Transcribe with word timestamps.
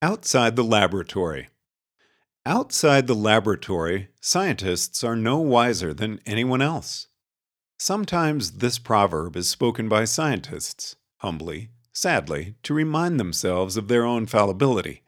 Outside 0.00 0.54
the 0.54 0.62
laboratory. 0.62 1.48
Outside 2.46 3.08
the 3.08 3.16
laboratory, 3.16 4.10
scientists 4.20 5.02
are 5.02 5.16
no 5.16 5.38
wiser 5.38 5.92
than 5.92 6.20
anyone 6.24 6.62
else. 6.62 7.08
Sometimes 7.80 8.52
this 8.52 8.78
proverb 8.78 9.34
is 9.34 9.48
spoken 9.48 9.88
by 9.88 10.04
scientists, 10.04 10.94
humbly, 11.16 11.70
sadly, 11.92 12.54
to 12.62 12.74
remind 12.74 13.18
themselves 13.18 13.76
of 13.76 13.88
their 13.88 14.04
own 14.04 14.26
fallibility. 14.26 15.02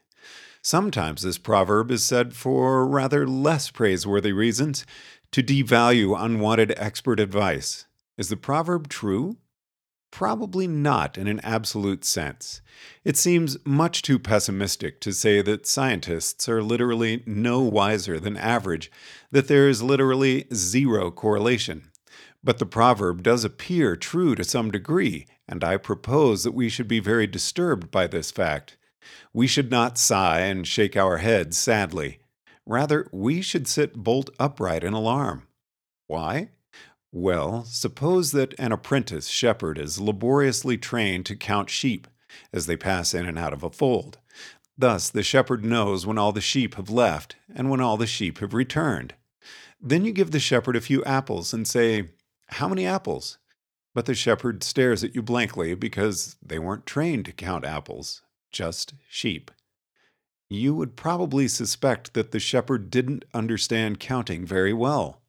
Sometimes 0.61 1.23
this 1.23 1.39
proverb 1.39 1.93
is 1.93 2.03
said 2.03 2.35
for 2.35 2.85
rather 2.85 3.29
less 3.29 3.71
praiseworthy 3.71 4.33
reasons, 4.33 4.85
to 5.31 5.41
devalue 5.41 6.21
unwanted 6.21 6.75
expert 6.77 7.21
advice. 7.21 7.87
Is 8.19 8.29
the 8.29 8.37
proverb 8.37 8.89
true? 8.89 9.37
Probably 10.11 10.67
not 10.67 11.17
in 11.17 11.29
an 11.29 11.41
absolute 11.41 12.05
sense. 12.05 12.61
It 13.05 13.17
seems 13.17 13.57
much 13.65 14.03
too 14.03 14.19
pessimistic 14.19 15.01
to 15.01 15.13
say 15.13 15.41
that 15.43 15.67
scientists 15.67 16.48
are 16.48 16.62
literally 16.62 17.23
no 17.27 17.61
wiser 17.61 18.19
than 18.19 18.37
average, 18.37 18.91
that 19.31 19.48
there 19.48 19.69
is 19.69 19.83
literally 19.83 20.47
zero 20.53 21.11
correlation. 21.11 21.91
But 22.43 22.59
the 22.59 22.67
proverb 22.67 23.23
does 23.23 23.45
appear 23.45 23.97
true 23.97 24.34
to 24.34 24.45
some 24.45 24.70
degree, 24.70 25.27
and 25.47 25.62
I 25.62 25.77
propose 25.77 26.42
that 26.42 26.55
we 26.55 26.69
should 26.69 26.89
be 26.89 27.01
very 27.01 27.27
disturbed 27.27 27.91
by 27.91 28.06
this 28.06 28.31
fact. 28.31 28.77
We 29.33 29.47
should 29.47 29.70
not 29.70 29.98
sigh 29.98 30.41
and 30.41 30.67
shake 30.67 30.97
our 30.97 31.19
heads 31.19 31.56
sadly. 31.56 32.20
Rather, 32.67 33.09
we 33.12 33.42
should 33.42 33.69
sit 33.69 33.95
bolt 33.97 34.31
upright 34.39 34.84
in 34.84 34.92
alarm. 34.92 35.47
Why? 36.06 36.51
Well, 37.12 37.64
suppose 37.64 38.30
that 38.32 38.55
an 38.59 38.70
apprentice 38.70 39.27
shepherd 39.27 39.78
is 39.78 40.00
laboriously 40.00 40.78
trained 40.78 41.27
to 41.27 41.36
count 41.36 41.69
sheep 41.69 42.06
as 42.52 42.66
they 42.66 42.77
pass 42.77 43.14
in 43.14 43.27
and 43.27 43.38
out 43.38 43.52
of 43.52 43.64
a 43.64 43.70
fold. 43.70 44.19
Thus, 44.78 45.10
the 45.10 45.24
shepherd 45.24 45.64
knows 45.64 46.06
when 46.06 46.19
all 46.19 46.33
the 46.33 46.41
sheep 46.41 46.77
have 46.77 46.88
left 46.88 47.36
and 47.52 47.69
when 47.69 47.80
all 47.80 47.97
the 47.97 48.06
sheep 48.06 48.39
have 48.39 48.55
returned. 48.55 49.14
Then 49.80 50.05
you 50.05 50.12
give 50.12 50.30
the 50.30 50.39
shepherd 50.39 50.77
a 50.77 50.80
few 50.80 51.02
apples 51.05 51.52
and 51.52 51.67
say, 51.67 52.11
How 52.48 52.69
many 52.69 52.86
apples? 52.86 53.39
But 53.92 54.06
the 54.06 54.14
shepherd 54.14 54.62
stares 54.62 55.02
at 55.02 55.14
you 55.14 55.22
blankly 55.22 55.74
because 55.74 56.36
they 56.41 56.58
weren't 56.58 56.86
trained 56.86 57.24
to 57.24 57.33
count 57.33 57.64
apples, 57.64 58.22
just 58.52 58.95
sheep. 59.08 59.50
You 60.48 60.74
would 60.74 60.97
probably 60.97 61.48
suspect 61.48 62.14
that 62.14 62.30
the 62.30 62.41
shepherd 62.41 62.91
didn't 62.91 63.24
understand 63.34 64.00
counting 64.00 64.47
very 64.47 64.72
well. 64.72 65.20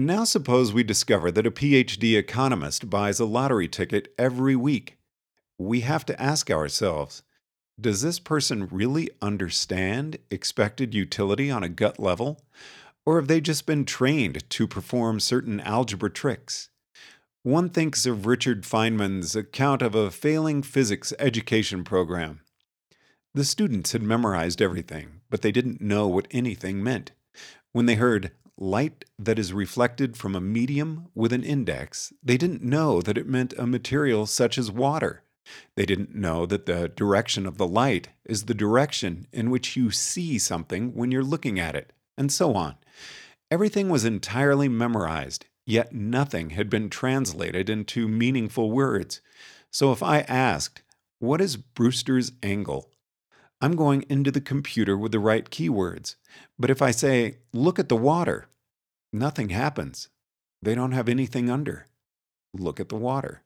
Now, 0.00 0.22
suppose 0.22 0.72
we 0.72 0.84
discover 0.84 1.32
that 1.32 1.44
a 1.44 1.50
PhD 1.50 2.16
economist 2.16 2.88
buys 2.88 3.18
a 3.18 3.24
lottery 3.24 3.66
ticket 3.66 4.14
every 4.16 4.54
week. 4.54 4.96
We 5.58 5.80
have 5.80 6.06
to 6.06 6.22
ask 6.22 6.52
ourselves 6.52 7.24
does 7.80 8.00
this 8.00 8.20
person 8.20 8.68
really 8.68 9.10
understand 9.20 10.18
expected 10.30 10.94
utility 10.94 11.50
on 11.50 11.64
a 11.64 11.68
gut 11.68 11.98
level? 11.98 12.44
Or 13.04 13.16
have 13.16 13.26
they 13.26 13.40
just 13.40 13.66
been 13.66 13.84
trained 13.84 14.48
to 14.50 14.68
perform 14.68 15.18
certain 15.18 15.58
algebra 15.62 16.10
tricks? 16.10 16.68
One 17.42 17.68
thinks 17.68 18.06
of 18.06 18.24
Richard 18.24 18.62
Feynman's 18.62 19.34
account 19.34 19.82
of 19.82 19.96
a 19.96 20.12
failing 20.12 20.62
physics 20.62 21.12
education 21.18 21.82
program. 21.82 22.42
The 23.34 23.44
students 23.44 23.90
had 23.90 24.02
memorized 24.04 24.62
everything, 24.62 25.22
but 25.28 25.42
they 25.42 25.50
didn't 25.50 25.80
know 25.80 26.06
what 26.06 26.28
anything 26.30 26.84
meant. 26.84 27.10
When 27.72 27.86
they 27.86 27.96
heard 27.96 28.30
light 28.60 29.04
that 29.18 29.38
is 29.38 29.52
reflected 29.52 30.16
from 30.16 30.34
a 30.34 30.40
medium 30.40 31.08
with 31.14 31.32
an 31.32 31.44
index, 31.44 32.12
they 32.22 32.36
didn't 32.36 32.62
know 32.62 33.00
that 33.00 33.18
it 33.18 33.26
meant 33.26 33.54
a 33.56 33.66
material 33.66 34.26
such 34.26 34.58
as 34.58 34.70
water. 34.70 35.22
They 35.76 35.86
didn't 35.86 36.14
know 36.14 36.44
that 36.46 36.66
the 36.66 36.88
direction 36.88 37.46
of 37.46 37.56
the 37.56 37.66
light 37.66 38.08
is 38.24 38.44
the 38.44 38.54
direction 38.54 39.26
in 39.32 39.50
which 39.50 39.76
you 39.76 39.90
see 39.90 40.38
something 40.38 40.94
when 40.94 41.10
you're 41.10 41.22
looking 41.22 41.58
at 41.58 41.74
it, 41.74 41.92
and 42.16 42.30
so 42.30 42.54
on. 42.54 42.76
Everything 43.50 43.88
was 43.88 44.04
entirely 44.04 44.68
memorized, 44.68 45.46
yet 45.64 45.94
nothing 45.94 46.50
had 46.50 46.68
been 46.68 46.90
translated 46.90 47.70
into 47.70 48.08
meaningful 48.08 48.70
words. 48.70 49.20
So 49.70 49.92
if 49.92 50.02
I 50.02 50.20
asked, 50.20 50.82
What 51.18 51.40
is 51.40 51.56
Brewster's 51.56 52.32
angle? 52.42 52.90
I'm 53.60 53.74
going 53.74 54.04
into 54.08 54.30
the 54.30 54.40
computer 54.40 54.96
with 54.96 55.12
the 55.12 55.18
right 55.18 55.48
keywords. 55.50 56.14
But 56.58 56.70
if 56.70 56.80
I 56.80 56.92
say, 56.92 57.38
look 57.52 57.78
at 57.78 57.88
the 57.88 57.96
water, 57.96 58.48
nothing 59.12 59.48
happens. 59.48 60.08
They 60.62 60.74
don't 60.74 60.92
have 60.92 61.08
anything 61.08 61.50
under. 61.50 61.86
Look 62.54 62.78
at 62.78 62.88
the 62.88 62.96
water. 62.96 63.42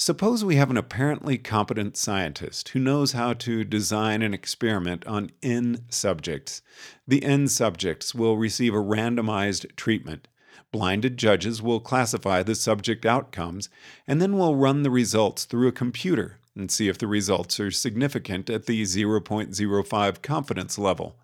Suppose 0.00 0.44
we 0.44 0.54
have 0.54 0.70
an 0.70 0.76
apparently 0.76 1.36
competent 1.38 1.96
scientist 1.96 2.68
who 2.68 2.78
knows 2.78 3.12
how 3.12 3.32
to 3.34 3.64
design 3.64 4.22
an 4.22 4.32
experiment 4.32 5.04
on 5.06 5.30
N 5.42 5.84
subjects. 5.88 6.62
The 7.08 7.24
N 7.24 7.48
subjects 7.48 8.14
will 8.14 8.36
receive 8.36 8.72
a 8.72 8.78
randomized 8.78 9.74
treatment. 9.74 10.28
Blinded 10.70 11.16
judges 11.16 11.60
will 11.60 11.80
classify 11.80 12.44
the 12.44 12.54
subject 12.54 13.04
outcomes 13.04 13.68
and 14.06 14.22
then 14.22 14.38
will 14.38 14.54
run 14.54 14.84
the 14.84 14.90
results 14.90 15.44
through 15.44 15.66
a 15.66 15.72
computer 15.72 16.38
and 16.58 16.70
see 16.70 16.88
if 16.88 16.98
the 16.98 17.06
results 17.06 17.58
are 17.60 17.70
significant 17.70 18.50
at 18.50 18.66
the 18.66 18.82
0.05 18.82 20.22
confidence 20.22 20.78
level. 20.78 21.16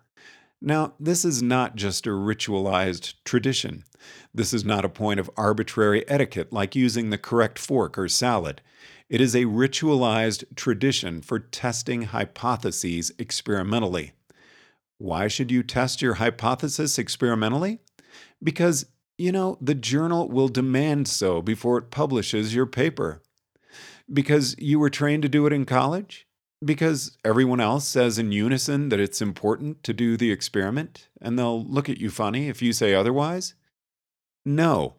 Now, 0.61 0.93
this 0.99 1.25
is 1.25 1.43
not 1.43 1.75
just 1.75 2.07
a 2.07 2.11
ritualized 2.11 3.13
tradition. 3.23 3.83
This 4.33 4.53
is 4.53 4.63
not 4.63 4.85
a 4.85 4.89
point 4.89 5.19
of 5.19 5.29
arbitrary 5.37 6.07
etiquette 6.09 6.53
like 6.53 6.75
using 6.75 7.09
the 7.09 7.17
correct 7.17 7.59
fork 7.59 7.97
or 7.97 8.07
salad. 8.07 8.61
It 9.09 9.21
is 9.21 9.35
a 9.35 9.45
ritualized 9.45 10.45
tradition 10.55 11.21
for 11.21 11.37
testing 11.37 12.03
hypotheses 12.03 13.11
experimentally. 13.19 14.13
Why 14.97 15.27
should 15.27 15.51
you 15.51 15.61
test 15.61 16.01
your 16.01 16.15
hypothesis 16.15 16.97
experimentally? 16.97 17.79
Because, 18.41 18.85
you 19.17 19.31
know, 19.31 19.57
the 19.61 19.75
journal 19.75 20.29
will 20.29 20.47
demand 20.47 21.07
so 21.07 21.41
before 21.41 21.77
it 21.77 21.91
publishes 21.91 22.55
your 22.55 22.65
paper. 22.65 23.21
Because 24.11 24.55
you 24.59 24.79
were 24.79 24.89
trained 24.89 25.23
to 25.23 25.29
do 25.29 25.45
it 25.45 25.53
in 25.53 25.65
college? 25.65 26.27
Because 26.63 27.17
everyone 27.23 27.59
else 27.59 27.87
says 27.87 28.17
in 28.17 28.31
unison 28.31 28.89
that 28.89 28.99
it's 28.99 29.21
important 29.21 29.83
to 29.83 29.93
do 29.93 30.15
the 30.15 30.31
experiment, 30.31 31.09
and 31.21 31.37
they'll 31.37 31.63
look 31.63 31.89
at 31.89 31.99
you 31.99 32.09
funny 32.09 32.47
if 32.47 32.61
you 32.61 32.71
say 32.71 32.93
otherwise? 32.93 33.55
No, 34.45 34.95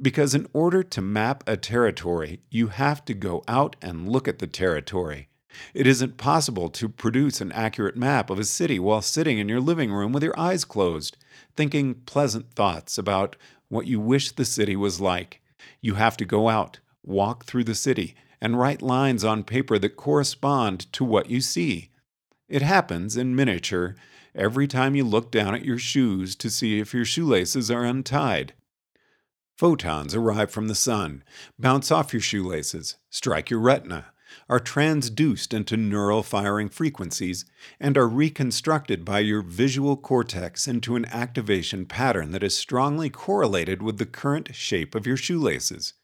because 0.00 0.34
in 0.34 0.46
order 0.52 0.82
to 0.82 1.00
map 1.00 1.42
a 1.46 1.56
territory, 1.56 2.42
you 2.50 2.68
have 2.68 3.04
to 3.06 3.14
go 3.14 3.42
out 3.48 3.76
and 3.80 4.08
look 4.08 4.28
at 4.28 4.38
the 4.38 4.46
territory. 4.46 5.28
It 5.74 5.86
isn't 5.86 6.16
possible 6.16 6.68
to 6.68 6.88
produce 6.88 7.40
an 7.40 7.50
accurate 7.52 7.96
map 7.96 8.30
of 8.30 8.38
a 8.38 8.44
city 8.44 8.78
while 8.78 9.02
sitting 9.02 9.38
in 9.38 9.48
your 9.48 9.60
living 9.60 9.90
room 9.92 10.12
with 10.12 10.22
your 10.22 10.38
eyes 10.38 10.64
closed, 10.64 11.16
thinking 11.56 11.94
pleasant 11.94 12.52
thoughts 12.54 12.98
about 12.98 13.36
what 13.68 13.86
you 13.86 13.98
wish 13.98 14.32
the 14.32 14.44
city 14.44 14.76
was 14.76 15.00
like. 15.00 15.40
You 15.80 15.94
have 15.94 16.16
to 16.18 16.24
go 16.24 16.48
out, 16.48 16.78
walk 17.02 17.46
through 17.46 17.64
the 17.64 17.74
city, 17.74 18.14
and 18.40 18.58
write 18.58 18.82
lines 18.82 19.24
on 19.24 19.44
paper 19.44 19.78
that 19.78 19.96
correspond 19.96 20.92
to 20.92 21.04
what 21.04 21.30
you 21.30 21.40
see. 21.40 21.90
It 22.48 22.62
happens 22.62 23.16
in 23.16 23.36
miniature 23.36 23.94
every 24.34 24.66
time 24.66 24.94
you 24.94 25.04
look 25.04 25.30
down 25.30 25.54
at 25.54 25.64
your 25.64 25.78
shoes 25.78 26.34
to 26.36 26.50
see 26.50 26.78
if 26.78 26.94
your 26.94 27.04
shoelaces 27.04 27.70
are 27.70 27.84
untied. 27.84 28.54
Photons 29.56 30.14
arrive 30.14 30.50
from 30.50 30.68
the 30.68 30.74
sun, 30.74 31.22
bounce 31.58 31.90
off 31.90 32.12
your 32.12 32.22
shoelaces, 32.22 32.96
strike 33.10 33.50
your 33.50 33.60
retina, 33.60 34.06
are 34.48 34.60
transduced 34.60 35.52
into 35.52 35.76
neural 35.76 36.22
firing 36.22 36.68
frequencies, 36.68 37.44
and 37.78 37.98
are 37.98 38.08
reconstructed 38.08 39.04
by 39.04 39.18
your 39.18 39.42
visual 39.42 39.96
cortex 39.96 40.66
into 40.66 40.96
an 40.96 41.04
activation 41.06 41.84
pattern 41.84 42.30
that 42.30 42.42
is 42.42 42.56
strongly 42.56 43.10
correlated 43.10 43.82
with 43.82 43.98
the 43.98 44.06
current 44.06 44.54
shape 44.54 44.94
of 44.94 45.06
your 45.06 45.16
shoelaces. 45.16 45.94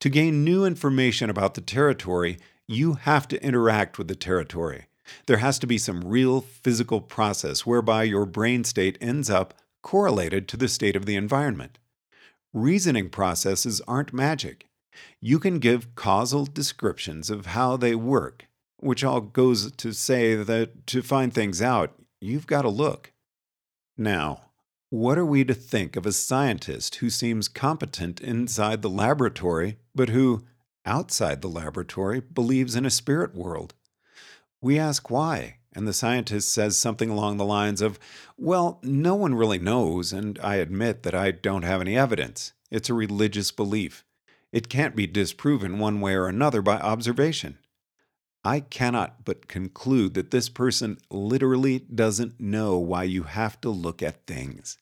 To 0.00 0.08
gain 0.08 0.44
new 0.44 0.64
information 0.64 1.28
about 1.28 1.54
the 1.54 1.60
territory, 1.60 2.38
you 2.68 2.94
have 2.94 3.26
to 3.28 3.42
interact 3.42 3.98
with 3.98 4.08
the 4.08 4.14
territory. 4.14 4.86
There 5.26 5.38
has 5.38 5.58
to 5.60 5.66
be 5.66 5.78
some 5.78 6.02
real 6.02 6.40
physical 6.40 7.00
process 7.00 7.66
whereby 7.66 8.04
your 8.04 8.26
brain 8.26 8.62
state 8.64 8.98
ends 9.00 9.28
up 9.28 9.54
correlated 9.82 10.46
to 10.48 10.56
the 10.56 10.68
state 10.68 10.94
of 10.96 11.06
the 11.06 11.16
environment. 11.16 11.78
Reasoning 12.52 13.10
processes 13.10 13.80
aren't 13.88 14.12
magic. 14.12 14.66
You 15.20 15.38
can 15.38 15.58
give 15.58 15.94
causal 15.94 16.44
descriptions 16.44 17.30
of 17.30 17.46
how 17.46 17.76
they 17.76 17.94
work, 17.94 18.46
which 18.78 19.02
all 19.02 19.20
goes 19.20 19.72
to 19.72 19.92
say 19.92 20.34
that 20.34 20.86
to 20.88 21.02
find 21.02 21.32
things 21.32 21.60
out, 21.60 21.98
you've 22.20 22.46
got 22.46 22.62
to 22.62 22.68
look. 22.68 23.12
Now, 23.96 24.47
what 24.90 25.18
are 25.18 25.26
we 25.26 25.44
to 25.44 25.52
think 25.54 25.96
of 25.96 26.06
a 26.06 26.12
scientist 26.12 26.96
who 26.96 27.10
seems 27.10 27.46
competent 27.46 28.20
inside 28.20 28.80
the 28.80 28.88
laboratory, 28.88 29.76
but 29.94 30.08
who, 30.08 30.44
outside 30.86 31.42
the 31.42 31.48
laboratory, 31.48 32.20
believes 32.20 32.74
in 32.74 32.86
a 32.86 32.90
spirit 32.90 33.34
world? 33.34 33.74
We 34.62 34.78
ask 34.78 35.10
why, 35.10 35.58
and 35.74 35.86
the 35.86 35.92
scientist 35.92 36.50
says 36.50 36.78
something 36.78 37.10
along 37.10 37.36
the 37.36 37.44
lines 37.44 37.82
of, 37.82 37.98
Well, 38.38 38.80
no 38.82 39.14
one 39.14 39.34
really 39.34 39.58
knows, 39.58 40.12
and 40.12 40.38
I 40.42 40.56
admit 40.56 41.02
that 41.02 41.14
I 41.14 41.32
don't 41.32 41.64
have 41.64 41.82
any 41.82 41.96
evidence. 41.96 42.54
It's 42.70 42.88
a 42.88 42.94
religious 42.94 43.50
belief. 43.50 44.04
It 44.52 44.70
can't 44.70 44.96
be 44.96 45.06
disproven 45.06 45.78
one 45.78 46.00
way 46.00 46.14
or 46.14 46.28
another 46.28 46.62
by 46.62 46.78
observation. 46.78 47.58
I 48.48 48.60
cannot 48.60 49.26
but 49.26 49.46
conclude 49.46 50.14
that 50.14 50.30
this 50.30 50.48
person 50.48 50.96
literally 51.10 51.80
doesn't 51.80 52.40
know 52.40 52.78
why 52.78 53.02
you 53.02 53.24
have 53.24 53.60
to 53.60 53.68
look 53.68 54.02
at 54.02 54.26
things. 54.26 54.78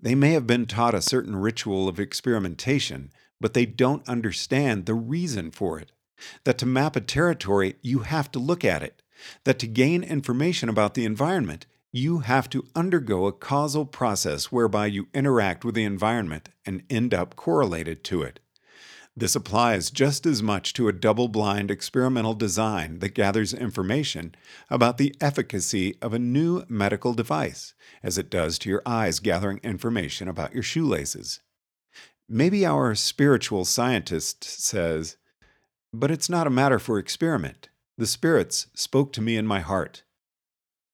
They 0.00 0.16
may 0.16 0.32
have 0.32 0.48
been 0.48 0.66
taught 0.66 0.96
a 0.96 1.00
certain 1.00 1.36
ritual 1.36 1.88
of 1.88 2.00
experimentation, 2.00 3.12
but 3.40 3.54
they 3.54 3.66
don't 3.66 4.08
understand 4.08 4.86
the 4.86 4.94
reason 4.94 5.52
for 5.52 5.78
it. 5.78 5.92
That 6.42 6.58
to 6.58 6.66
map 6.66 6.96
a 6.96 7.00
territory, 7.00 7.76
you 7.82 8.00
have 8.00 8.32
to 8.32 8.40
look 8.40 8.64
at 8.64 8.82
it. 8.82 9.00
That 9.44 9.60
to 9.60 9.68
gain 9.68 10.02
information 10.02 10.68
about 10.68 10.94
the 10.94 11.04
environment, 11.04 11.66
you 11.92 12.18
have 12.20 12.50
to 12.50 12.66
undergo 12.74 13.26
a 13.26 13.32
causal 13.32 13.86
process 13.86 14.50
whereby 14.50 14.86
you 14.86 15.06
interact 15.14 15.64
with 15.64 15.76
the 15.76 15.84
environment 15.84 16.48
and 16.66 16.82
end 16.90 17.14
up 17.14 17.36
correlated 17.36 18.02
to 18.04 18.22
it. 18.22 18.40
This 19.18 19.34
applies 19.34 19.90
just 19.90 20.26
as 20.26 20.44
much 20.44 20.72
to 20.74 20.86
a 20.86 20.92
double 20.92 21.26
blind 21.26 21.72
experimental 21.72 22.34
design 22.34 23.00
that 23.00 23.16
gathers 23.16 23.52
information 23.52 24.32
about 24.70 24.96
the 24.96 25.12
efficacy 25.20 25.96
of 26.00 26.14
a 26.14 26.20
new 26.20 26.62
medical 26.68 27.14
device 27.14 27.74
as 28.00 28.16
it 28.16 28.30
does 28.30 28.60
to 28.60 28.70
your 28.70 28.80
eyes 28.86 29.18
gathering 29.18 29.58
information 29.64 30.28
about 30.28 30.54
your 30.54 30.62
shoelaces. 30.62 31.40
Maybe 32.28 32.64
our 32.64 32.94
spiritual 32.94 33.64
scientist 33.64 34.44
says, 34.44 35.16
but 35.92 36.12
it's 36.12 36.30
not 36.30 36.46
a 36.46 36.50
matter 36.50 36.78
for 36.78 36.96
experiment. 36.96 37.70
The 37.96 38.06
spirits 38.06 38.68
spoke 38.72 39.12
to 39.14 39.20
me 39.20 39.36
in 39.36 39.48
my 39.48 39.58
heart. 39.58 40.04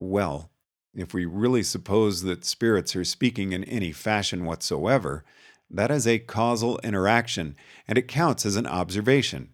Well, 0.00 0.50
if 0.94 1.12
we 1.12 1.26
really 1.26 1.62
suppose 1.62 2.22
that 2.22 2.46
spirits 2.46 2.96
are 2.96 3.04
speaking 3.04 3.52
in 3.52 3.64
any 3.64 3.92
fashion 3.92 4.46
whatsoever, 4.46 5.26
that 5.70 5.90
is 5.90 6.06
a 6.06 6.18
causal 6.18 6.78
interaction, 6.84 7.56
and 7.88 7.98
it 7.98 8.08
counts 8.08 8.46
as 8.46 8.56
an 8.56 8.66
observation. 8.66 9.50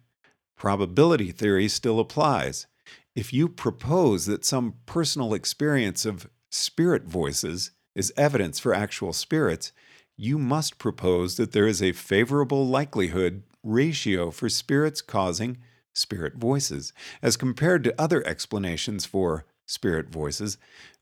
Probability 0.57 1.33
theory 1.33 1.69
still 1.69 1.99
applies. 1.99 2.67
If 3.15 3.33
you 3.33 3.49
propose 3.49 4.27
that 4.27 4.45
some 4.45 4.75
personal 4.87 5.35
experience 5.35 6.05
of 6.05 6.29
spirit 6.51 7.05
voices 7.05 7.73
is 7.95 8.13
evidence 8.17 8.59
for 8.59 8.75
actual 8.75 9.13
spirits, 9.13 9.73
you 10.17 10.39
must 10.39 10.79
propose 10.79 11.37
that 11.37 11.53
there 11.53 11.67
is 11.67 11.83
a 11.83 11.93
favorable 11.93 12.67
likelihood 12.67 13.43
ratio 13.63 14.31
for 14.31 14.49
spirits 14.49 15.01
causing 15.01 15.59
spirit 15.93 16.37
voices, 16.37 16.93
as 17.23 17.37
compared 17.37 17.83
to 17.85 18.01
other 18.01 18.27
explanations 18.27 19.05
for 19.05 19.47
spirit 19.67 20.09
voices, 20.11 20.59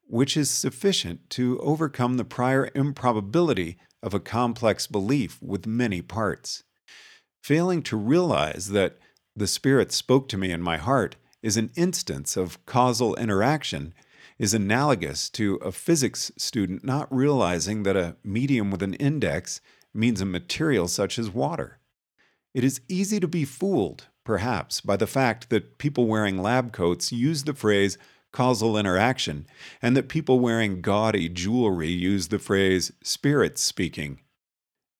which 0.06 0.36
is 0.36 0.50
sufficient 0.50 1.28
to 1.30 1.58
overcome 1.60 2.14
the 2.14 2.24
prior 2.24 2.70
improbability 2.74 3.76
of 4.02 4.14
a 4.14 4.20
complex 4.20 4.86
belief 4.86 5.40
with 5.42 5.66
many 5.66 6.02
parts. 6.02 6.64
Failing 7.42 7.82
to 7.82 7.96
realize 7.96 8.68
that 8.70 8.98
the 9.34 9.46
Spirit 9.46 9.92
spoke 9.92 10.28
to 10.28 10.38
me 10.38 10.50
in 10.50 10.62
my 10.62 10.76
heart 10.76 11.16
is 11.42 11.56
an 11.56 11.70
instance 11.76 12.36
of 12.36 12.64
causal 12.66 13.14
interaction 13.16 13.94
is 14.38 14.54
analogous 14.54 15.28
to 15.30 15.56
a 15.56 15.72
physics 15.72 16.30
student 16.36 16.84
not 16.84 17.12
realizing 17.14 17.82
that 17.82 17.96
a 17.96 18.16
medium 18.22 18.70
with 18.70 18.82
an 18.82 18.94
index 18.94 19.60
means 19.92 20.20
a 20.20 20.26
material 20.26 20.86
such 20.86 21.18
as 21.18 21.30
water. 21.30 21.78
It 22.54 22.64
is 22.64 22.80
easy 22.88 23.20
to 23.20 23.28
be 23.28 23.44
fooled, 23.44 24.06
perhaps, 24.24 24.80
by 24.80 24.96
the 24.96 25.06
fact 25.06 25.50
that 25.50 25.78
people 25.78 26.06
wearing 26.06 26.38
lab 26.38 26.72
coats 26.72 27.12
use 27.12 27.44
the 27.44 27.54
phrase 27.54 27.98
causal 28.32 28.76
interaction, 28.76 29.46
and 29.80 29.96
that 29.96 30.08
people 30.08 30.40
wearing 30.40 30.80
gaudy 30.80 31.28
jewelry 31.28 31.90
use 31.90 32.28
the 32.28 32.38
phrase 32.38 32.92
spirits 33.02 33.62
speaking. 33.62 34.20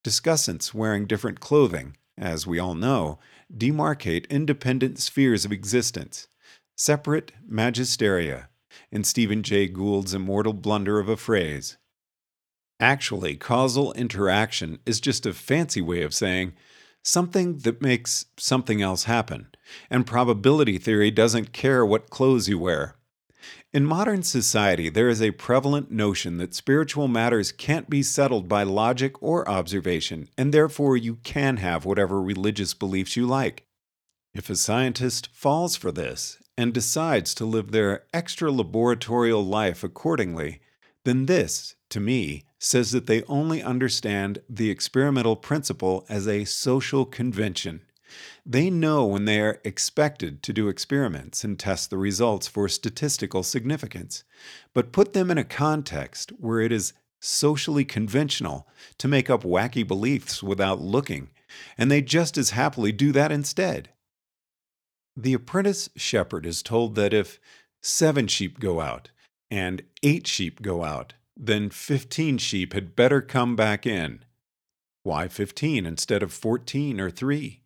Discussants 0.04 0.72
wearing 0.72 1.06
different 1.06 1.40
clothing, 1.40 1.96
as 2.16 2.46
we 2.46 2.58
all 2.58 2.74
know, 2.74 3.18
demarcate 3.54 4.28
independent 4.30 4.98
spheres 4.98 5.44
of 5.44 5.52
existence, 5.52 6.28
separate 6.76 7.32
magisteria, 7.50 8.46
in 8.90 9.04
Stephen 9.04 9.42
Jay 9.42 9.68
Gould's 9.68 10.14
immortal 10.14 10.52
blunder 10.52 10.98
of 10.98 11.08
a 11.08 11.16
phrase. 11.16 11.76
Actually, 12.80 13.36
causal 13.36 13.92
interaction 13.94 14.78
is 14.86 15.00
just 15.00 15.26
a 15.26 15.32
fancy 15.32 15.80
way 15.80 16.02
of 16.02 16.14
saying 16.14 16.52
something 17.02 17.58
that 17.58 17.82
makes 17.82 18.26
something 18.36 18.80
else 18.80 19.04
happen, 19.04 19.48
and 19.90 20.06
probability 20.06 20.78
theory 20.78 21.10
doesn't 21.10 21.52
care 21.52 21.84
what 21.84 22.10
clothes 22.10 22.48
you 22.48 22.58
wear. 22.58 22.94
In 23.70 23.84
modern 23.84 24.22
society, 24.22 24.88
there 24.88 25.10
is 25.10 25.20
a 25.20 25.32
prevalent 25.32 25.90
notion 25.90 26.38
that 26.38 26.54
spiritual 26.54 27.06
matters 27.06 27.52
can't 27.52 27.90
be 27.90 28.02
settled 28.02 28.48
by 28.48 28.62
logic 28.62 29.22
or 29.22 29.46
observation, 29.46 30.30
and 30.38 30.54
therefore 30.54 30.96
you 30.96 31.16
can 31.16 31.58
have 31.58 31.84
whatever 31.84 32.22
religious 32.22 32.72
beliefs 32.72 33.14
you 33.14 33.26
like. 33.26 33.66
If 34.32 34.48
a 34.48 34.56
scientist 34.56 35.28
falls 35.34 35.76
for 35.76 35.92
this 35.92 36.38
and 36.56 36.72
decides 36.72 37.34
to 37.34 37.44
live 37.44 37.70
their 37.70 38.04
extra 38.14 38.50
laboratorial 38.50 39.46
life 39.46 39.84
accordingly, 39.84 40.60
then 41.04 41.26
this, 41.26 41.76
to 41.90 42.00
me, 42.00 42.44
says 42.58 42.92
that 42.92 43.06
they 43.06 43.22
only 43.24 43.62
understand 43.62 44.38
the 44.48 44.70
experimental 44.70 45.36
principle 45.36 46.06
as 46.08 46.26
a 46.26 46.46
social 46.46 47.04
convention. 47.04 47.82
They 48.46 48.70
know 48.70 49.06
when 49.06 49.24
they 49.24 49.40
are 49.40 49.60
expected 49.64 50.42
to 50.42 50.52
do 50.52 50.68
experiments 50.68 51.44
and 51.44 51.58
test 51.58 51.90
the 51.90 51.98
results 51.98 52.46
for 52.46 52.68
statistical 52.68 53.42
significance, 53.42 54.24
but 54.74 54.92
put 54.92 55.12
them 55.12 55.30
in 55.30 55.38
a 55.38 55.44
context 55.44 56.32
where 56.38 56.60
it 56.60 56.72
is 56.72 56.92
socially 57.20 57.84
conventional 57.84 58.68
to 58.98 59.08
make 59.08 59.28
up 59.28 59.42
wacky 59.42 59.86
beliefs 59.86 60.42
without 60.42 60.80
looking, 60.80 61.30
and 61.76 61.90
they 61.90 62.00
just 62.00 62.38
as 62.38 62.50
happily 62.50 62.92
do 62.92 63.12
that 63.12 63.32
instead. 63.32 63.90
The 65.16 65.34
apprentice 65.34 65.88
shepherd 65.96 66.46
is 66.46 66.62
told 66.62 66.94
that 66.94 67.12
if 67.12 67.40
seven 67.82 68.28
sheep 68.28 68.60
go 68.60 68.80
out 68.80 69.10
and 69.50 69.82
eight 70.02 70.26
sheep 70.26 70.62
go 70.62 70.84
out, 70.84 71.14
then 71.36 71.70
fifteen 71.70 72.38
sheep 72.38 72.72
had 72.72 72.94
better 72.94 73.20
come 73.20 73.56
back 73.56 73.86
in. 73.86 74.24
Why 75.02 75.26
fifteen 75.26 75.86
instead 75.86 76.22
of 76.22 76.32
fourteen 76.32 77.00
or 77.00 77.10
three? 77.10 77.62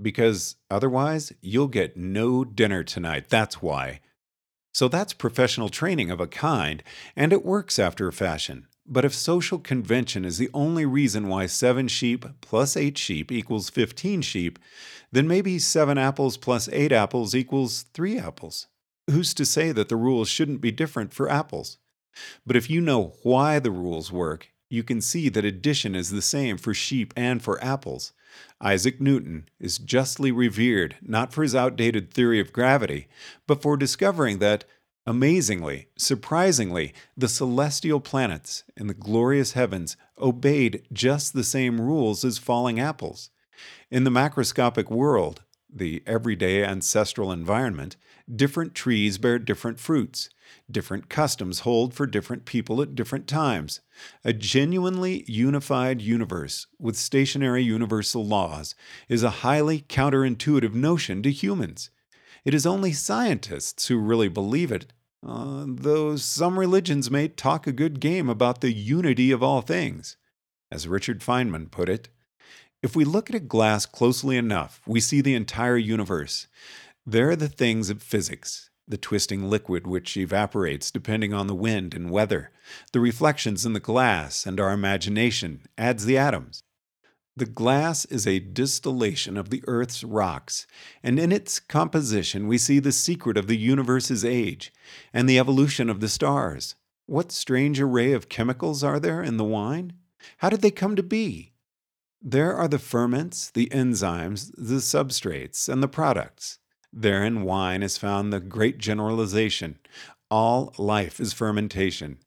Because 0.00 0.56
otherwise 0.70 1.32
you'll 1.40 1.68
get 1.68 1.96
no 1.96 2.44
dinner 2.44 2.82
tonight. 2.82 3.28
That's 3.28 3.62
why. 3.62 4.00
So 4.72 4.88
that's 4.88 5.12
professional 5.12 5.68
training 5.68 6.10
of 6.10 6.20
a 6.20 6.26
kind, 6.26 6.82
and 7.14 7.32
it 7.32 7.44
works 7.44 7.78
after 7.78 8.08
a 8.08 8.12
fashion. 8.12 8.66
But 8.86 9.04
if 9.04 9.14
social 9.14 9.58
convention 9.58 10.24
is 10.24 10.36
the 10.36 10.50
only 10.52 10.84
reason 10.84 11.28
why 11.28 11.46
seven 11.46 11.88
sheep 11.88 12.26
plus 12.40 12.76
eight 12.76 12.98
sheep 12.98 13.32
equals 13.32 13.70
15 13.70 14.20
sheep, 14.20 14.58
then 15.10 15.28
maybe 15.28 15.58
seven 15.58 15.96
apples 15.96 16.36
plus 16.36 16.68
eight 16.70 16.92
apples 16.92 17.34
equals 17.34 17.86
three 17.94 18.18
apples. 18.18 18.66
Who's 19.08 19.32
to 19.34 19.44
say 19.44 19.72
that 19.72 19.88
the 19.88 19.96
rules 19.96 20.28
shouldn't 20.28 20.60
be 20.60 20.72
different 20.72 21.14
for 21.14 21.30
apples? 21.30 21.78
But 22.44 22.56
if 22.56 22.68
you 22.68 22.80
know 22.80 23.14
why 23.22 23.58
the 23.58 23.70
rules 23.70 24.12
work, 24.12 24.50
you 24.74 24.82
can 24.82 25.00
see 25.00 25.28
that 25.30 25.44
addition 25.44 25.94
is 25.94 26.10
the 26.10 26.20
same 26.20 26.58
for 26.58 26.74
sheep 26.74 27.14
and 27.16 27.42
for 27.42 27.62
apples. 27.62 28.12
Isaac 28.60 29.00
Newton 29.00 29.48
is 29.60 29.78
justly 29.78 30.32
revered 30.32 30.96
not 31.00 31.32
for 31.32 31.42
his 31.42 31.54
outdated 31.54 32.12
theory 32.12 32.40
of 32.40 32.52
gravity, 32.52 33.06
but 33.46 33.62
for 33.62 33.76
discovering 33.76 34.38
that, 34.40 34.64
amazingly, 35.06 35.86
surprisingly, 35.96 36.92
the 37.16 37.28
celestial 37.28 38.00
planets 38.00 38.64
in 38.76 38.88
the 38.88 38.94
glorious 38.94 39.52
heavens 39.52 39.96
obeyed 40.18 40.82
just 40.92 41.32
the 41.32 41.44
same 41.44 41.80
rules 41.80 42.24
as 42.24 42.38
falling 42.38 42.80
apples. 42.80 43.30
In 43.90 44.04
the 44.04 44.10
macroscopic 44.10 44.90
world, 44.90 45.42
the 45.72 46.02
everyday 46.06 46.64
ancestral 46.64 47.30
environment, 47.30 47.96
different 48.32 48.74
trees 48.74 49.18
bear 49.18 49.38
different 49.38 49.80
fruits. 49.80 50.30
Different 50.70 51.08
customs 51.08 51.60
hold 51.60 51.94
for 51.94 52.06
different 52.06 52.44
people 52.44 52.80
at 52.80 52.94
different 52.94 53.26
times. 53.26 53.80
A 54.24 54.32
genuinely 54.32 55.24
unified 55.26 56.00
universe 56.00 56.66
with 56.78 56.96
stationary 56.96 57.62
universal 57.62 58.24
laws 58.24 58.74
is 59.08 59.22
a 59.22 59.40
highly 59.42 59.80
counterintuitive 59.82 60.74
notion 60.74 61.22
to 61.22 61.30
humans. 61.30 61.90
It 62.44 62.54
is 62.54 62.66
only 62.66 62.92
scientists 62.92 63.88
who 63.88 63.98
really 63.98 64.28
believe 64.28 64.70
it, 64.70 64.92
uh, 65.26 65.64
though 65.66 66.16
some 66.16 66.58
religions 66.58 67.10
may 67.10 67.28
talk 67.28 67.66
a 67.66 67.72
good 67.72 68.00
game 68.00 68.28
about 68.28 68.60
the 68.60 68.72
unity 68.72 69.30
of 69.30 69.42
all 69.42 69.62
things. 69.62 70.16
As 70.70 70.88
Richard 70.88 71.20
Feynman 71.20 71.70
put 71.70 71.88
it, 71.88 72.08
if 72.82 72.94
we 72.94 73.04
look 73.06 73.30
at 73.30 73.36
a 73.36 73.40
glass 73.40 73.86
closely 73.86 74.36
enough, 74.36 74.82
we 74.86 75.00
see 75.00 75.22
the 75.22 75.34
entire 75.34 75.78
universe. 75.78 76.48
There 77.06 77.28
are 77.28 77.36
the 77.36 77.48
things 77.48 77.90
of 77.90 78.02
physics, 78.02 78.70
the 78.88 78.96
twisting 78.96 79.50
liquid 79.50 79.86
which 79.86 80.16
evaporates 80.16 80.90
depending 80.90 81.34
on 81.34 81.48
the 81.48 81.54
wind 81.54 81.92
and 81.92 82.10
weather, 82.10 82.50
the 82.92 83.00
reflections 83.00 83.66
in 83.66 83.74
the 83.74 83.80
glass, 83.80 84.46
and 84.46 84.58
our 84.58 84.72
imagination 84.72 85.66
adds 85.76 86.06
the 86.06 86.16
atoms. 86.16 86.62
The 87.36 87.44
glass 87.44 88.06
is 88.06 88.26
a 88.26 88.38
distillation 88.38 89.36
of 89.36 89.50
the 89.50 89.62
Earth's 89.66 90.02
rocks, 90.02 90.66
and 91.02 91.18
in 91.18 91.30
its 91.30 91.60
composition 91.60 92.48
we 92.48 92.56
see 92.56 92.78
the 92.78 92.90
secret 92.92 93.36
of 93.36 93.48
the 93.48 93.58
universe's 93.58 94.24
age 94.24 94.72
and 95.12 95.28
the 95.28 95.38
evolution 95.38 95.90
of 95.90 96.00
the 96.00 96.08
stars. 96.08 96.74
What 97.04 97.32
strange 97.32 97.82
array 97.82 98.12
of 98.12 98.30
chemicals 98.30 98.82
are 98.82 98.98
there 98.98 99.22
in 99.22 99.36
the 99.36 99.44
wine? 99.44 99.92
How 100.38 100.48
did 100.48 100.62
they 100.62 100.70
come 100.70 100.96
to 100.96 101.02
be? 101.02 101.52
There 102.22 102.54
are 102.54 102.68
the 102.68 102.78
ferments, 102.78 103.50
the 103.50 103.66
enzymes, 103.66 104.52
the 104.56 104.76
substrates, 104.76 105.68
and 105.68 105.82
the 105.82 105.88
products. 105.88 106.60
Therein, 106.96 107.42
wine 107.42 107.82
is 107.82 107.98
found 107.98 108.32
the 108.32 108.38
great 108.38 108.78
generalization. 108.78 109.80
All 110.30 110.72
life 110.78 111.18
is 111.18 111.32
fermentation. 111.32 112.18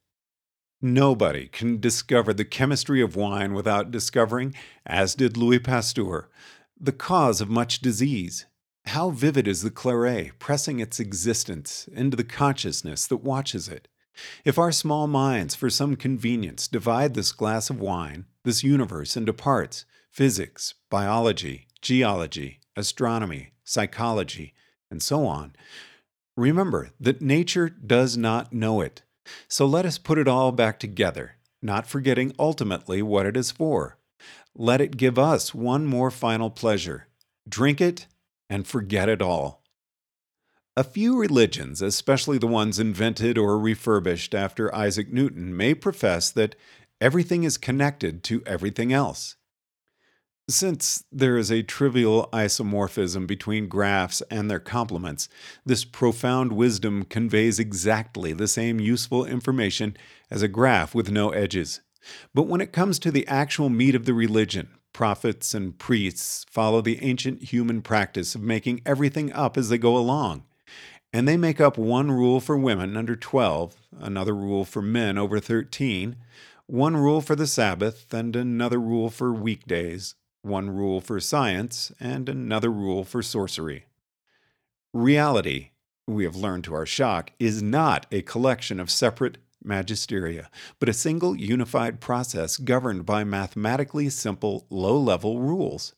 Nobody 0.82 1.48
can 1.48 1.80
discover 1.80 2.34
the 2.34 2.44
chemistry 2.44 3.02
of 3.02 3.16
wine 3.16 3.54
without 3.54 3.92
discovering, 3.92 4.54
as 4.86 5.16
did 5.16 5.38
Louis 5.38 5.60
Pasteur, 5.60 6.30
the 6.78 6.92
cause 6.92 7.40
of 7.40 7.50
much 7.50 7.80
disease. 7.80 8.46
How 8.88 9.10
vivid 9.10 9.48
is 9.48 9.64
the 9.64 9.72
claret 9.72 10.38
pressing 10.38 10.82
its 10.82 11.00
existence 11.00 11.88
into 11.94 12.18
the 12.18 12.26
consciousness 12.26 13.08
that 13.08 13.18
watches 13.18 13.70
it. 13.70 13.88
If 14.44 14.60
our 14.60 14.74
small 14.74 15.08
minds, 15.08 15.56
for 15.56 15.70
some 15.70 15.96
convenience, 15.96 16.68
divide 16.68 17.14
this 17.14 17.32
glass 17.32 17.70
of 17.70 17.80
wine, 17.80 18.26
this 18.44 18.66
universe, 18.66 19.16
into 19.16 19.32
parts 19.32 19.86
physics, 20.12 20.74
biology, 20.90 21.68
geology, 21.82 22.60
astronomy, 22.76 23.54
psychology, 23.64 24.54
and 24.90 25.02
so 25.02 25.26
on. 25.26 25.54
Remember 26.36 26.92
that 27.00 27.22
nature 27.22 27.70
does 27.70 28.16
not 28.18 28.54
know 28.54 28.82
it. 28.82 29.02
So 29.48 29.66
let 29.66 29.86
us 29.86 29.98
put 29.98 30.18
it 30.18 30.28
all 30.28 30.52
back 30.52 30.80
together, 30.80 31.36
not 31.62 31.88
forgetting 31.88 32.34
ultimately 32.38 33.02
what 33.02 33.26
it 33.26 33.36
is 33.36 33.52
for. 33.52 33.98
Let 34.56 34.82
it 34.82 34.98
give 34.98 35.20
us 35.20 35.54
one 35.54 35.86
more 35.86 36.12
final 36.12 36.50
pleasure 36.50 37.08
drink 37.48 37.80
it 37.80 38.08
and 38.50 38.68
forget 38.68 39.08
it 39.08 39.22
all. 39.22 39.64
A 40.76 40.84
few 40.84 41.18
religions, 41.18 41.82
especially 41.82 42.38
the 42.38 42.46
ones 42.46 42.78
invented 42.78 43.38
or 43.38 43.58
refurbished 43.58 44.36
after 44.36 44.74
Isaac 44.76 45.12
Newton, 45.12 45.56
may 45.56 45.74
profess 45.74 46.30
that 46.32 46.56
everything 47.02 47.44
is 47.44 47.58
connected 47.58 48.24
to 48.26 48.44
everything 48.46 48.94
else. 48.94 49.37
Since 50.50 51.04
there 51.12 51.38
is 51.38 51.52
a 51.52 51.62
trivial 51.62 52.30
isomorphism 52.32 53.28
between 53.28 53.68
graphs 53.68 54.22
and 54.32 54.50
their 54.50 54.62
complements, 54.62 55.28
this 55.66 55.84
profound 55.84 56.54
wisdom 56.54 57.04
conveys 57.04 57.60
exactly 57.60 58.32
the 58.32 58.48
same 58.48 58.80
useful 58.80 59.26
information 59.26 59.98
as 60.32 60.42
a 60.42 60.48
graph 60.48 60.96
with 60.96 61.12
no 61.12 61.32
edges. 61.32 61.82
But 62.34 62.48
when 62.48 62.62
it 62.62 62.72
comes 62.72 62.98
to 63.00 63.12
the 63.12 63.28
actual 63.28 63.68
meat 63.68 63.94
of 63.94 64.06
the 64.06 64.14
religion, 64.14 64.70
prophets 64.94 65.54
and 65.54 65.78
priests 65.78 66.46
follow 66.50 66.80
the 66.80 67.04
ancient 67.04 67.52
human 67.52 67.82
practice 67.82 68.34
of 68.34 68.42
making 68.42 68.82
everything 68.86 69.34
up 69.34 69.58
as 69.58 69.68
they 69.68 69.78
go 69.78 69.98
along. 69.98 70.46
And 71.12 71.28
they 71.28 71.36
make 71.36 71.60
up 71.60 71.78
one 71.78 72.10
rule 72.10 72.40
for 72.40 72.58
women 72.58 72.96
under 72.96 73.18
12, 73.18 73.76
another 74.00 74.34
rule 74.34 74.64
for 74.64 74.82
men 74.82 75.18
over 75.18 75.42
13, 75.42 76.16
one 76.68 76.96
rule 76.96 77.20
for 77.20 77.36
the 77.36 77.48
Sabbath, 77.48 78.14
and 78.14 78.34
another 78.34 78.80
rule 78.80 79.10
for 79.10 79.34
weekdays, 79.34 80.16
one 80.48 80.70
rule 80.70 81.02
for 81.02 81.20
science, 81.20 81.92
and 82.00 82.28
another 82.28 82.72
rule 82.72 83.04
for 83.04 83.22
sorcery. 83.22 83.86
Reality, 84.94 85.72
we 86.08 86.24
have 86.24 86.36
learned 86.36 86.64
to 86.64 86.74
our 86.74 86.86
shock, 86.86 87.32
is 87.40 87.62
not 87.62 88.06
a 88.12 88.22
collection 88.22 88.80
of 88.80 88.90
separate 88.90 89.38
magisteria, 89.64 90.48
but 90.80 90.90
a 90.90 90.94
single 90.94 91.36
unified 91.36 92.00
process 92.00 92.58
governed 92.58 93.06
by 93.06 93.24
mathematically 93.24 94.10
simple, 94.10 94.66
low 94.70 94.98
level 94.98 95.40
rules. 95.40 95.94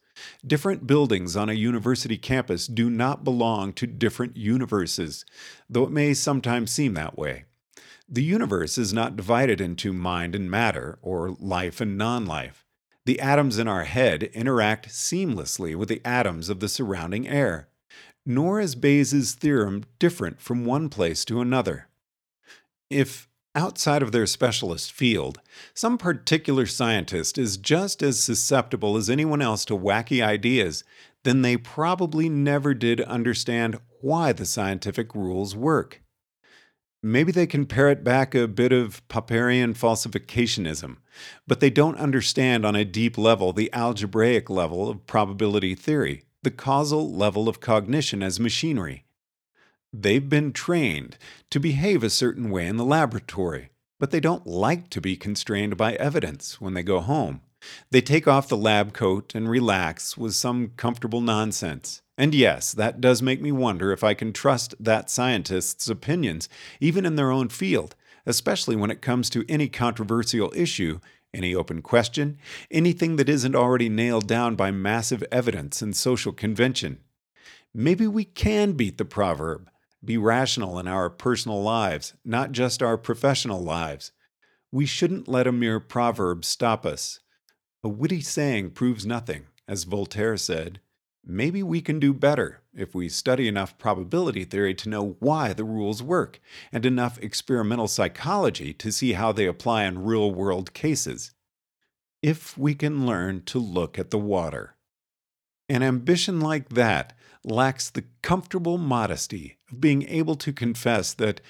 Different 0.46 0.88
buildings 0.88 1.36
on 1.36 1.50
a 1.50 1.54
university 1.54 2.18
campus 2.18 2.68
do 2.68 2.90
not 2.90 3.24
belong 3.24 3.72
to 3.74 3.88
different 3.88 4.36
universes, 4.36 5.24
though 5.70 5.84
it 5.84 5.92
may 5.92 6.14
sometimes 6.14 6.72
seem 6.72 6.94
that 6.96 7.18
way. 7.18 7.46
The 8.10 8.24
universe 8.24 8.78
is 8.78 8.92
not 8.92 9.16
divided 9.16 9.62
into 9.62 9.94
mind 9.94 10.36
and 10.36 10.50
matter, 10.50 10.98
or 11.02 11.36
life 11.40 11.80
and 11.80 11.98
non 11.98 12.26
life. 12.26 12.66
The 13.10 13.22
atoms 13.22 13.58
in 13.58 13.68
our 13.68 13.86
head 13.86 14.22
interact 14.36 14.90
seamlessly 14.90 15.76
with 15.76 15.90
the 15.90 16.00
atoms 16.06 16.48
of 16.48 16.60
the 16.60 16.70
surrounding 16.70 17.28
air. 17.28 17.68
Nor 18.24 18.60
is 18.60 18.76
Bayes' 18.76 19.34
theorem 19.34 19.86
different 19.98 20.40
from 20.40 20.64
one 20.64 20.90
place 20.90 21.26
to 21.26 21.42
another. 21.42 21.88
If 22.88 23.28
outside 23.56 24.04
of 24.04 24.12
their 24.12 24.28
specialist 24.28 24.92
field, 24.92 25.40
some 25.74 25.98
particular 25.98 26.68
scientist 26.68 27.40
is 27.40 27.58
just 27.58 28.04
as 28.04 28.20
susceptible 28.20 28.96
as 28.96 29.10
anyone 29.10 29.42
else 29.42 29.66
to 29.66 29.76
wacky 29.76 30.24
ideas, 30.24 30.84
then 31.24 31.42
they 31.42 31.58
probably 31.58 32.30
never 32.30 32.76
did 32.76 33.02
understand 33.02 33.80
why 34.02 34.34
the 34.34 34.46
scientific 34.46 35.16
rules 35.16 35.56
work. 35.56 36.04
Maybe 37.02 37.32
they 37.32 37.48
can 37.48 37.66
parrot 37.66 38.04
back 38.04 38.36
a 38.36 38.48
bit 38.48 38.74
of 38.74 39.08
Popperian 39.08 39.74
falsificationism, 39.74 40.98
but 41.48 41.62
they 41.62 41.70
don't 41.70 41.98
understand 41.98 42.66
on 42.66 42.76
a 42.76 42.84
deep 42.84 43.18
level 43.18 43.54
the 43.54 43.72
algebraic 43.72 44.50
level 44.50 44.90
of 44.90 45.08
probability 45.08 45.76
theory, 45.76 46.24
the 46.44 46.52
causal 46.52 47.10
level 47.10 47.48
of 47.48 47.62
cognition 47.62 48.22
as 48.22 48.38
machinery. 48.38 49.06
They've 49.94 50.28
been 50.28 50.52
trained 50.52 51.18
to 51.52 51.60
behave 51.60 52.04
a 52.04 52.10
certain 52.10 52.50
way 52.50 52.68
in 52.68 52.76
the 52.76 52.86
laboratory, 52.86 53.70
but 53.98 54.12
they 54.12 54.20
don't 54.20 54.46
like 54.46 54.90
to 54.90 55.00
be 55.00 55.16
constrained 55.16 55.78
by 55.78 55.94
evidence 55.94 56.60
when 56.60 56.74
they 56.74 56.84
go 56.84 57.00
home. 57.00 57.42
They 57.92 58.02
take 58.02 58.28
off 58.28 58.48
the 58.48 58.58
lab 58.58 58.94
coat 58.94 59.34
and 59.36 59.50
relax 59.50 60.18
with 60.18 60.36
some 60.36 60.74
comfortable 60.78 61.22
nonsense. 61.22 62.02
And 62.18 62.36
yes, 62.36 62.74
that 62.74 63.02
does 63.02 63.22
make 63.22 63.42
me 63.42 63.52
wonder 63.52 63.92
if 63.92 64.04
I 64.04 64.14
can 64.14 64.34
trust 64.34 64.76
that 64.80 65.10
scientist's 65.10 65.90
opinions, 65.90 66.50
even 66.80 67.06
in 67.06 67.16
their 67.16 67.32
own 67.32 67.50
field, 67.50 67.96
especially 68.26 68.76
when 68.76 68.92
it 68.92 69.02
comes 69.02 69.30
to 69.32 69.46
any 69.50 69.68
controversial 69.68 70.52
issue, 70.56 71.00
any 71.34 71.56
open 71.56 71.82
question, 71.82 72.38
anything 72.72 73.16
that 73.16 73.30
isn't 73.30 73.56
already 73.56 73.90
nailed 73.90 74.28
down 74.28 74.56
by 74.56 74.72
massive 74.72 75.24
evidence 75.32 75.82
and 75.82 75.96
social 75.96 76.34
convention. 76.34 77.00
Maybe 77.74 78.08
we 78.08 78.26
can 78.26 78.74
beat 78.74 78.98
the 78.98 79.06
proverb 79.06 79.70
be 80.04 80.18
rational 80.18 80.80
in 80.80 80.88
our 80.88 81.10
personal 81.10 81.62
lives, 81.62 82.14
not 82.24 82.52
just 82.52 82.82
our 82.82 82.98
professional 82.98 83.62
lives. 83.62 84.12
We 84.72 84.86
shouldn't 84.86 85.28
let 85.28 85.48
a 85.48 85.52
mere 85.52 85.80
proverb 85.80 86.46
stop 86.46 86.86
us. 86.86 87.20
A 87.84 87.88
witty 87.88 88.22
saying 88.22 88.72
proves 88.72 89.06
nothing, 89.06 89.46
as 89.68 89.86
Voltaire 89.86 90.36
said. 90.36 90.82
Maybe 91.26 91.64
we 91.64 91.82
can 91.82 92.00
do 92.00 92.14
better 92.14 92.62
if 92.74 92.94
we 92.94 93.08
study 93.08 93.48
enough 93.48 93.78
probability 93.78 94.44
theory 94.44 94.74
to 94.76 94.90
know 94.90 95.16
why 95.20 95.54
the 95.54 95.64
rules 95.64 96.04
work, 96.04 96.40
and 96.72 96.86
enough 96.86 97.18
experimental 97.20 97.88
psychology 97.88 98.74
to 98.74 98.92
see 98.92 99.14
how 99.14 99.32
they 99.32 99.46
apply 99.46 99.86
in 99.86 100.04
real 100.04 100.32
world 100.32 100.74
cases. 100.74 101.32
If 102.22 102.58
we 102.58 102.76
can 102.76 103.06
learn 103.06 103.44
to 103.46 103.60
look 103.60 103.98
at 103.98 104.12
the 104.12 104.18
water. 104.18 104.76
An 105.70 105.84
ambition 105.84 106.42
like 106.42 106.70
that 106.70 107.14
lacks 107.44 107.90
the 107.90 108.06
comfortable 108.22 108.78
modesty 108.78 109.58
of 109.72 109.80
being 109.80 110.04
able 110.04 110.36
to 110.36 110.52
confess 110.52 111.14
that 111.14 111.42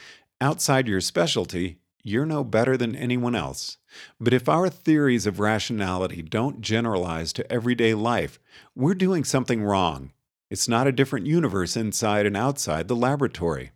outside 0.42 0.88
your 0.88 1.02
specialty, 1.02 1.80
you're 2.04 2.26
no 2.26 2.44
better 2.44 2.78
than 2.78 2.96
anyone 2.96 3.36
else. 3.36 3.78
But 4.20 4.34
if 4.34 4.48
our 4.48 4.70
theories 4.70 5.26
of 5.26 5.40
rationality 5.40 6.22
don't 6.22 6.62
generalize 6.62 7.34
to 7.34 7.52
everyday 7.52 7.94
life, 7.94 8.40
we're 8.76 8.96
doing 8.96 9.24
something 9.24 9.64
wrong. 9.64 10.12
It's 10.50 10.68
not 10.68 10.88
a 10.88 10.92
different 10.92 11.28
universe 11.28 11.76
inside 11.76 12.26
and 12.26 12.36
outside 12.36 12.88
the 12.88 12.96
laboratory. 12.96 13.72